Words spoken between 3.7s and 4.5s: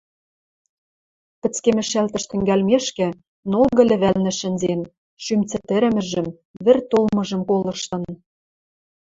лӹвӓлнӹ